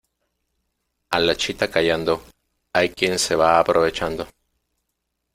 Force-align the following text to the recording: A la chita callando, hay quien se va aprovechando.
A 1.17 1.19
la 1.19 1.35
chita 1.35 1.69
callando, 1.69 2.23
hay 2.73 2.89
quien 2.89 3.19
se 3.19 3.35
va 3.35 3.59
aprovechando. 3.59 4.27